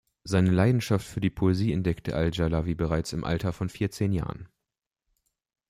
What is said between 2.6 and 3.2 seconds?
bereits